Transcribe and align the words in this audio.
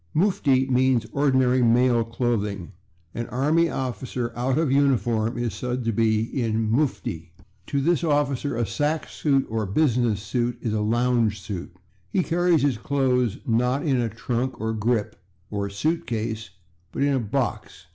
/Mufti/ 0.15 0.67
means 0.67 1.05
ordinary 1.11 1.61
male 1.61 2.03
clothing; 2.03 2.71
an 3.13 3.27
army 3.27 3.69
officer 3.69 4.33
out 4.35 4.57
of 4.57 4.71
uniform 4.71 5.37
is 5.37 5.53
said 5.53 5.83
to 5.85 5.91
be 5.91 6.21
in 6.21 6.71
/mufti/. 6.71 7.29
To 7.67 7.79
this 7.81 8.03
officer 8.03 8.55
a 8.57 8.65
sack 8.65 9.07
suit 9.07 9.45
or 9.47 9.67
business 9.67 10.19
suit 10.23 10.57
is 10.59 10.73
a 10.73 10.77
/lounge 10.77 11.35
suit/. 11.35 11.75
He 12.09 12.23
carries 12.23 12.63
his 12.63 12.79
clothes, 12.79 13.37
not 13.45 13.85
in 13.85 14.01
a 14.01 14.09
/trunk/ 14.09 14.59
or 14.59 14.73
/grip/ 14.73 15.13
or 15.51 15.67
/suit 15.69 16.07
case/, 16.07 16.49
but 16.91 17.03
in 17.03 17.13
a 17.13 17.19
/box 17.19 17.85